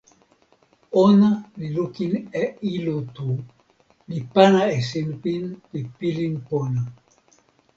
ona 1.01 1.29
li 1.57 1.67
lukin 1.75 2.13
e 2.43 2.45
ilo 2.73 2.95
tu, 3.15 3.27
li 4.09 4.19
pana 4.33 4.61
e 4.75 4.77
sinpin 4.89 5.43
pi 5.69 5.79
pilin 5.97 6.33
pona. 6.47 6.81